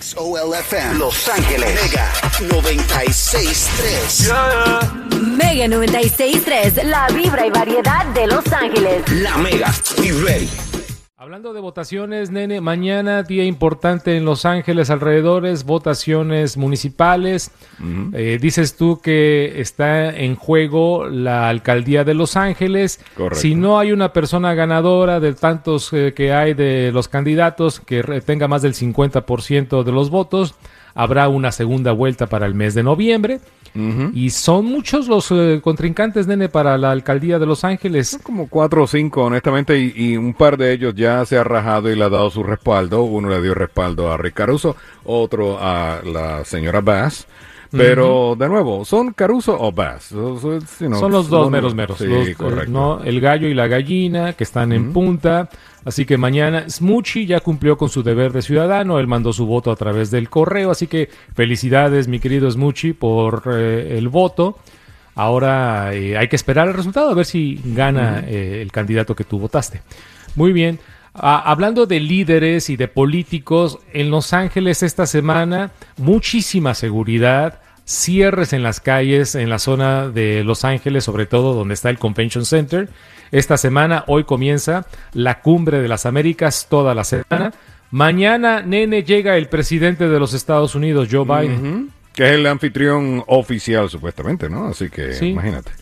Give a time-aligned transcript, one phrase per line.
[0.00, 9.06] XOLFM Los Ángeles Mega 96.3 Mega 96.3, la vibra y variedad de Los Ángeles.
[9.10, 10.48] La Mega, be ready.
[11.32, 17.52] Hablando de votaciones, nene, mañana día importante en Los Ángeles, alrededores, votaciones municipales.
[18.12, 23.02] Eh, dices tú que está en juego la alcaldía de Los Ángeles.
[23.16, 23.40] Correcto.
[23.40, 28.02] Si no hay una persona ganadora de tantos eh, que hay de los candidatos que
[28.20, 30.54] tenga más del 50% de los votos,
[30.94, 33.40] habrá una segunda vuelta para el mes de noviembre.
[34.12, 38.20] Y son muchos los eh, contrincantes, nene, para la alcaldía de Los Ángeles.
[38.22, 41.90] Como cuatro o cinco, honestamente, y, y un par de ellos ya se ha rajado
[41.90, 43.02] y le ha dado su respaldo.
[43.04, 47.26] Uno le dio respaldo a Rick Caruso, otro a la señora Bass.
[47.78, 50.04] Pero, de nuevo, ¿son Caruso o Bass?
[50.04, 51.98] So- so it's, you know, Son los dos one- meros meros.
[51.98, 52.70] Sí, los, eh, correcto.
[52.70, 53.02] ¿no?
[53.02, 55.48] El gallo y la gallina que están en punta.
[55.84, 58.98] Así que mañana Smoochie ya cumplió con su deber de ciudadano.
[59.00, 60.70] Él mandó su voto a través del correo.
[60.70, 64.58] Así que felicidades, mi querido Smoochie, por eh, el voto.
[65.14, 69.24] Ahora eh, hay que esperar el resultado a ver si gana eh, el candidato que
[69.24, 69.82] tú votaste.
[70.36, 70.78] Muy bien.
[71.14, 78.52] Ah, hablando de líderes y de políticos, en Los Ángeles esta semana muchísima seguridad, cierres
[78.54, 82.46] en las calles en la zona de Los Ángeles, sobre todo donde está el Convention
[82.46, 82.88] Center.
[83.30, 87.52] Esta semana, hoy comienza la cumbre de las Américas, toda la semana.
[87.90, 91.90] Mañana, nene, llega el presidente de los Estados Unidos, Joe Biden.
[92.14, 94.68] Que es el anfitrión oficial, supuestamente, ¿no?
[94.68, 95.26] Así que, Sí.
[95.28, 95.72] imagínate.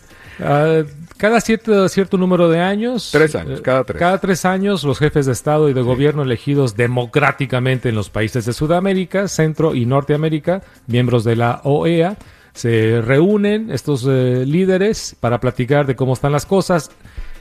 [0.43, 0.83] Ah,
[1.17, 3.11] cada cierto, cierto número de años.
[3.13, 3.99] Tres años, eh, cada tres.
[3.99, 8.47] Cada tres años, los jefes de Estado y de gobierno elegidos democráticamente en los países
[8.47, 12.17] de Sudamérica, Centro y Norteamérica, miembros de la OEA,
[12.55, 16.91] se reúnen estos eh, líderes para platicar de cómo están las cosas.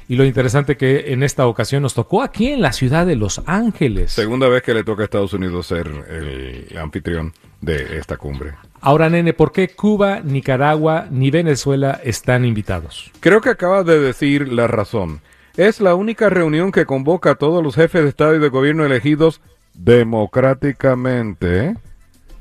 [0.07, 3.43] Y lo interesante que en esta ocasión nos tocó aquí en la ciudad de Los
[3.45, 4.11] Ángeles.
[4.11, 7.31] Segunda vez que le toca a Estados Unidos ser el anfitrión
[7.61, 8.53] de esta cumbre.
[8.81, 13.11] Ahora, nene, ¿por qué Cuba, Nicaragua ni Venezuela están invitados?
[13.19, 15.21] Creo que acabas de decir la razón.
[15.57, 18.85] Es la única reunión que convoca a todos los jefes de Estado y de gobierno
[18.85, 19.41] elegidos
[19.73, 21.75] democráticamente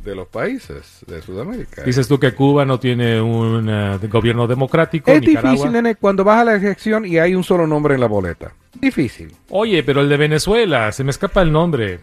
[0.04, 1.82] de los países de Sudamérica.
[1.82, 5.10] Dices tú que Cuba no tiene un eh, gobierno democrático.
[5.10, 5.50] es Nicaragua.
[5.50, 8.52] difícil, nene, cuando vas a la elección y hay un solo nombre en la boleta.
[8.80, 9.32] Difícil.
[9.50, 12.00] Oye, pero el de Venezuela, se me escapa el nombre.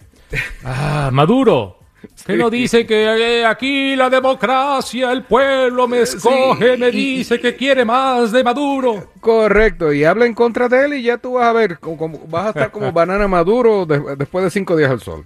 [0.63, 1.79] Ah, Maduro.
[2.25, 3.03] Que no dice que
[3.41, 9.11] eh, aquí la democracia, el pueblo me escoge, me dice que quiere más de Maduro.
[9.19, 12.19] Correcto, y habla en contra de él y ya tú vas a ver, como, como-
[12.27, 15.25] vas a estar como banana maduro de- después de cinco días al sol.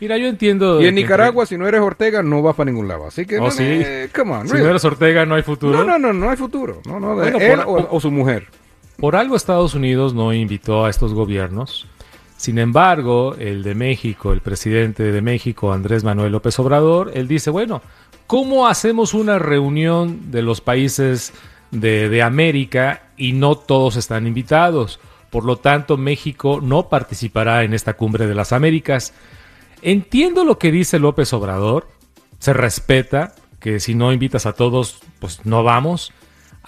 [0.00, 0.80] Mira, yo entiendo.
[0.80, 3.06] Y en que- Nicaragua, si no eres Ortega, no vas para ningún lado.
[3.08, 4.12] Así que, Oh, nene, sí.
[4.14, 4.64] come on, Si really.
[4.64, 5.76] no eres Ortega, no hay futuro.
[5.76, 6.80] no, no, no, no hay futuro.
[6.86, 8.46] No, no, de Bueno, él por- o, o su mujer.
[8.96, 11.86] Por algo Estados Unidos no invitó a estos gobiernos.
[12.38, 17.50] Sin embargo, el de México, el presidente de México, Andrés Manuel López Obrador, él dice,
[17.50, 17.82] bueno,
[18.28, 21.32] ¿cómo hacemos una reunión de los países
[21.72, 25.00] de, de América y no todos están invitados?
[25.30, 29.14] Por lo tanto, México no participará en esta cumbre de las Américas.
[29.82, 31.88] Entiendo lo que dice López Obrador,
[32.38, 36.12] se respeta que si no invitas a todos, pues no vamos.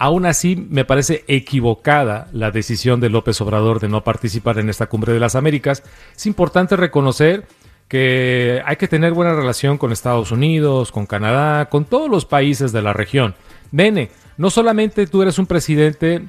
[0.03, 4.87] Aún así, me parece equivocada la decisión de López Obrador de no participar en esta
[4.87, 5.83] cumbre de las Américas.
[6.15, 7.45] Es importante reconocer
[7.87, 12.71] que hay que tener buena relación con Estados Unidos, con Canadá, con todos los países
[12.71, 13.35] de la región.
[13.69, 16.23] Bene, no solamente tú eres un presidente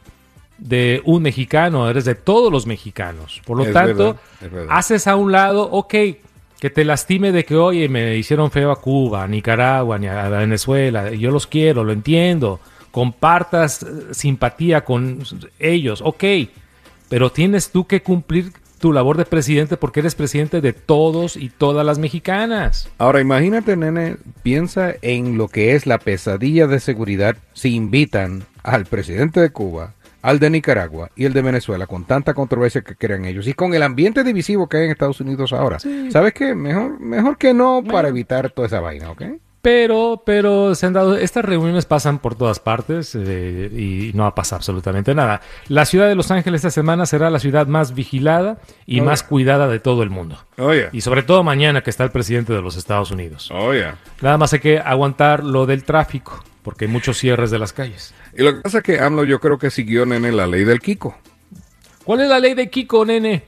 [0.59, 3.41] de un mexicano, eres de todos los mexicanos.
[3.47, 4.77] Por lo Es tanto, verdad, es verdad.
[4.77, 5.95] haces a un lado, ok,
[6.61, 10.29] que te lastime de que, oye, me hicieron feo a Cuba, a Nicaragua, ni a
[10.29, 12.61] Venezuela, yo los quiero, lo entiendo,
[12.93, 15.25] compartas eh, simpatía con
[15.59, 16.25] ellos, ok,
[17.09, 21.51] pero tienes tú que cumplir tu labor de presidente porque eres presidente de todos y
[21.51, 22.89] todas las mexicanas.
[22.99, 28.87] Ahora imagínate, nene, piensa en lo que es la pesadilla de seguridad si invitan al
[28.87, 33.25] presidente de Cuba, al de Nicaragua y el de Venezuela con tanta controversia que crean
[33.25, 35.79] ellos y con el ambiente divisivo que hay en Estados Unidos ahora.
[35.79, 36.55] ¿Sabes qué?
[36.55, 39.23] Mejor, mejor que no para evitar toda esa vaina, ¿ok?
[39.63, 44.31] Pero, pero se han dado, estas reuniones pasan por todas partes eh, y no va
[44.31, 45.41] a pasar absolutamente nada.
[45.69, 49.21] La ciudad de Los Ángeles esta semana será la ciudad más vigilada y Oh, más
[49.21, 49.29] yeah.
[49.29, 50.37] cuidada de todo el mundo.
[50.59, 53.51] Oye, Y sobre todo mañana que está el presidente de los Estados Unidos.
[53.53, 53.87] oye.
[54.21, 58.13] Nada más hay que aguantar lo del tráfico, porque hay muchos cierres de las calles.
[58.37, 60.81] Y lo que pasa es que AMLO yo creo que siguió, nene, la ley del
[60.81, 61.17] Kiko.
[62.05, 63.45] ¿Cuál es la ley de Kiko, nene?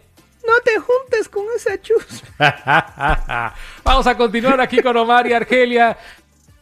[0.46, 2.22] No te juntes con esa chus.
[3.84, 5.96] Vamos a continuar aquí con Omar y Argelia.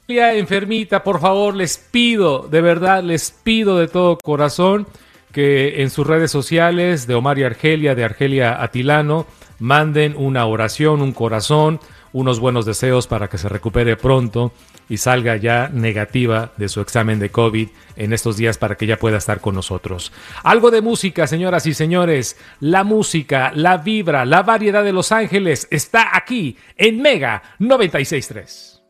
[0.03, 4.87] Argelia, enfermita, por favor, les pido, de verdad, les pido de todo corazón
[5.33, 9.27] que en sus redes sociales de Omar y Argelia, de Argelia Atilano,
[9.63, 11.79] manden una oración, un corazón,
[12.13, 14.53] unos buenos deseos para que se recupere pronto
[14.89, 18.97] y salga ya negativa de su examen de COVID en estos días para que ya
[18.97, 20.13] pueda estar con nosotros.
[20.43, 22.37] Algo de música, señoras y señores.
[22.59, 28.82] La música, la vibra, la variedad de Los Ángeles está aquí en Mega 963.